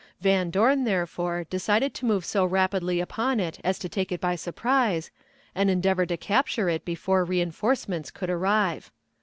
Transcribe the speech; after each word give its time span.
Van 0.19 0.49
Dorn, 0.49 0.83
therefore, 0.83 1.43
decided 1.51 1.93
to 1.93 2.07
move 2.07 2.25
so 2.25 2.43
rapidly 2.43 2.99
upon 2.99 3.39
it 3.39 3.59
as 3.63 3.77
to 3.77 3.87
take 3.87 4.11
it 4.11 4.19
by 4.19 4.35
surprise, 4.35 5.11
and 5.53 5.69
endeavor 5.69 6.07
to 6.07 6.17
capture 6.17 6.69
it 6.69 6.83
before 6.83 7.23
reënforcements 7.23 8.11
could 8.11 8.31
arrive. 8.31 8.89